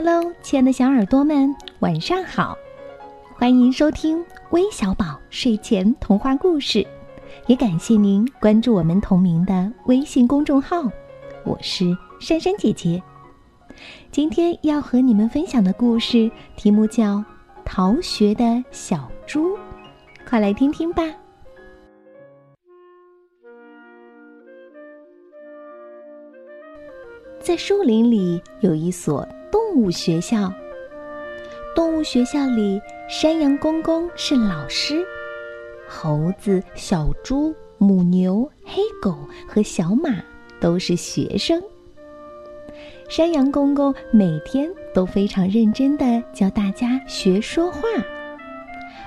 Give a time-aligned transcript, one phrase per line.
[0.00, 2.56] Hello，亲爱的小耳朵们，晚上好！
[3.34, 6.86] 欢迎收听微小宝睡前童话故事，
[7.48, 10.84] 也感谢您关注我们同名的微信公众号。
[11.44, 11.84] 我是
[12.20, 13.02] 珊珊姐姐，
[14.12, 17.16] 今天要和你们分享的故事题目叫
[17.64, 19.56] 《逃学的小猪》，
[20.24, 21.02] 快来听听吧。
[27.40, 29.26] 在树林里有一所
[29.78, 30.52] 物学校。
[31.74, 35.06] 动物学校里，山羊公公是老师，
[35.86, 40.10] 猴子、小猪、母牛、黑狗和小马
[40.60, 41.62] 都是学生。
[43.08, 47.80] 山羊公公每天都非常认真的教大家学说话，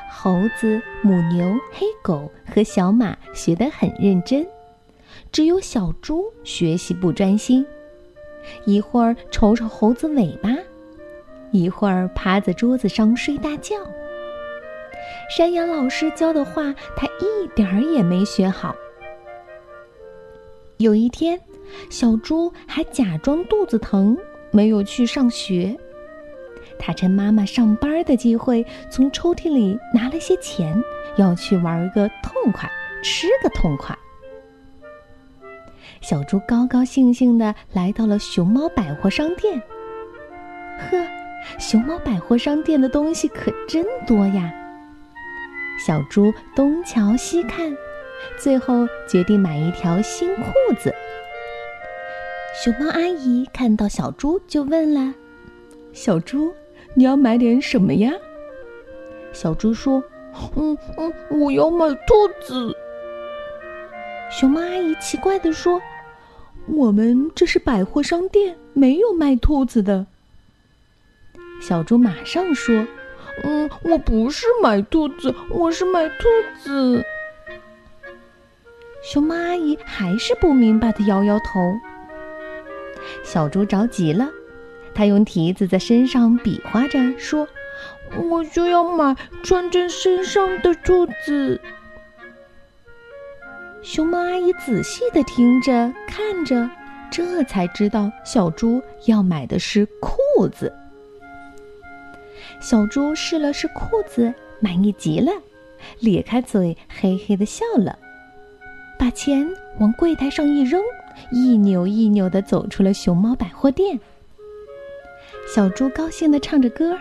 [0.10, 4.48] 猴子、母牛、黑狗和小马学得很认真，
[5.32, 7.66] 只有小猪学习不专心。
[8.66, 10.50] 一会儿瞅瞅猴子尾巴，
[11.52, 13.76] 一会儿趴在桌子上睡大觉。
[15.36, 18.76] 山羊老师教的话，他一点儿也没学好。
[20.78, 21.40] 有一天，
[21.90, 24.18] 小猪还假装肚子疼，
[24.52, 25.78] 没有去上学。
[26.80, 30.84] 他趁妈妈上班的机会，从抽屉里拿了些钱，
[31.16, 32.70] 要去玩个痛快，
[33.04, 33.98] 吃个痛快。
[36.02, 39.62] 小猪高高兴兴地来到了熊猫百货商店。
[40.90, 40.98] 呵，
[41.60, 44.52] 熊猫百货商店的东西可真多呀！
[45.86, 47.72] 小猪东瞧西看，
[48.38, 50.94] 最后决定买一条新裤子。
[52.64, 55.14] 熊猫阿姨看到小猪，就问了
[55.94, 56.52] ：“小猪，
[56.96, 58.12] 你要买点什么呀？”
[59.34, 60.04] 小猪说
[60.58, 62.76] ：“嗯嗯，我要买兔子。”
[64.32, 65.82] 熊猫阿姨奇怪地说。
[66.68, 70.06] 我们这是百货商店，没有卖兔子的。
[71.60, 72.86] 小猪马上说
[73.44, 76.16] ：“嗯，我不是买兔子，我是买兔
[76.60, 77.04] 子。”
[79.04, 81.60] 熊猫阿姨还是不明白的摇摇头。
[83.24, 84.30] 小猪着急了，
[84.94, 87.48] 他用蹄子在身上比划着说
[88.30, 91.60] ：“我就要买穿在身上的兔子。”
[93.84, 96.70] 熊猫阿姨仔细的听着、看着，
[97.12, 100.72] 这才知道小猪要买的是裤子。
[102.60, 105.32] 小猪试了试裤子，满意极了，
[106.00, 107.98] 咧开嘴，嘿嘿的笑了，
[109.00, 109.50] 把钱
[109.80, 110.80] 往柜台上一扔，
[111.32, 114.00] 一扭一扭的走出了熊猫百货店。
[115.54, 116.96] 小猪高兴的唱着歌：“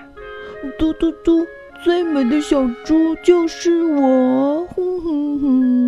[0.79, 1.47] 嘟嘟嘟，
[1.85, 5.80] 最美的小猪就是我！”哼哼哼。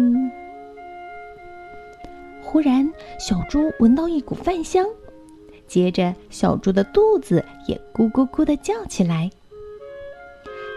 [2.52, 2.86] 忽然，
[3.18, 4.86] 小猪闻到一股饭香，
[5.66, 9.30] 接着小猪的肚子也咕咕咕的叫起来。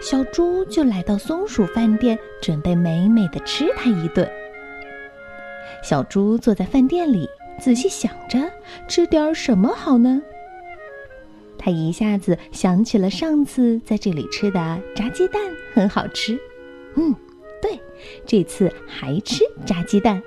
[0.00, 4.26] 小猪就来到松鼠饭店，准备美美的吃它一顿。
[5.82, 7.28] 小猪坐在饭店里，
[7.60, 8.50] 仔细想着
[8.88, 10.22] 吃点什么好呢？
[11.58, 15.42] 他一下子想起了上次在这里吃的炸鸡蛋，
[15.74, 16.40] 很好吃。
[16.94, 17.14] 嗯，
[17.60, 17.78] 对，
[18.24, 20.22] 这次还吃炸鸡蛋。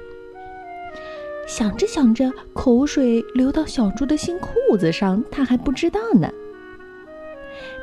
[1.49, 6.31] 想着想着，口水流到小猪的新裤子上，他还不知道呢。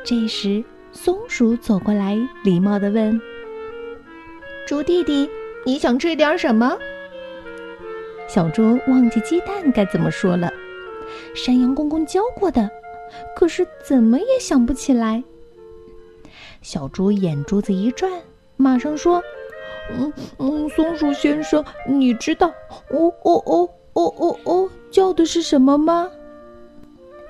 [0.05, 0.63] 这时，
[0.93, 3.19] 松鼠走过来，礼貌地问
[4.65, 5.29] ：“猪弟弟，
[5.65, 6.77] 你想吃点什么？”
[8.29, 10.49] 小猪忘记鸡蛋该怎么说了，
[11.35, 12.69] 山羊公公教过的，
[13.35, 15.21] 可是怎么也想不起来。
[16.61, 18.09] 小猪眼珠子一转，
[18.55, 19.21] 马上说。
[19.89, 22.47] 嗯嗯，松鼠先生，你知道
[22.91, 26.09] “哦哦哦哦哦哦”叫的是什么吗？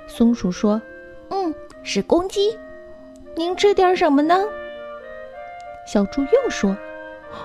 [0.08, 0.82] 松鼠说
[1.30, 1.54] ：“嗯，
[1.84, 2.58] 是公鸡。
[3.36, 4.44] 您吃点什么呢？”
[5.88, 6.76] 小猪又说：“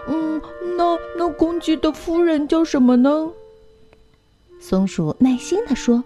[0.09, 0.41] 嗯，
[0.77, 3.31] 那那公鸡的夫人叫什么呢？”
[4.61, 6.03] 松鼠耐心的说：“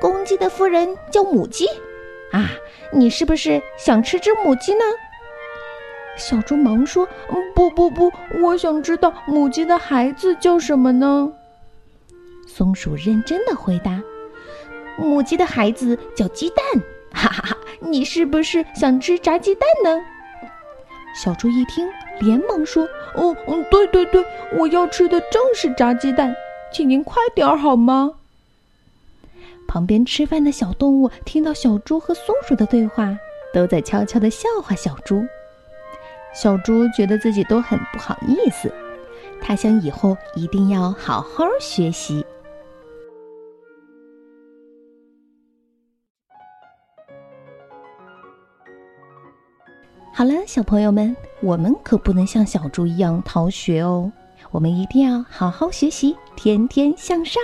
[0.00, 1.66] 公鸡的夫人叫母鸡。
[2.32, 2.50] 啊，
[2.92, 4.84] 你是不是想吃只母鸡呢？”
[6.16, 7.08] 小猪忙说
[7.54, 8.12] ：“不不不，
[8.42, 11.32] 我想知道母鸡的孩子叫什么呢？”
[12.46, 14.02] 松鼠认真的回答
[14.98, 16.64] ：“母鸡的孩子叫鸡蛋。”
[17.12, 17.56] 哈哈哈！
[17.80, 20.00] 你是不是想吃炸鸡蛋呢？
[21.12, 21.88] 小猪一听，
[22.20, 22.84] 连忙说
[23.16, 24.24] ：“哦，嗯，对对对，
[24.56, 26.32] 我要吃的正是炸鸡蛋，
[26.72, 28.12] 请您快点儿好吗？”
[29.66, 33.16] 旁边吃饭的小动物听到小猪和松鼠的对话，
[33.52, 35.24] 都在悄悄的笑话小猪。
[36.32, 38.72] 小猪觉得自己都很不好意思。
[39.40, 42.24] 他想以后一定要好好学习。
[50.12, 54.12] 好了，小朋友们，我们可不能像小猪一样逃学哦，
[54.50, 57.42] 我们一定要好好学习，天天向上。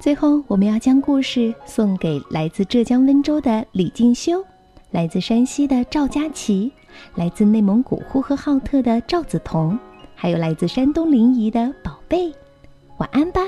[0.00, 4.42] 最后，我们要将故事送给来自浙江温州的李静修，
[4.90, 6.72] 来自山西的赵佳琪。
[7.14, 9.78] 来自内蒙古呼和浩特的赵子彤，
[10.14, 12.32] 还有来自山东临沂的宝贝。
[12.98, 13.40] 晚安吧。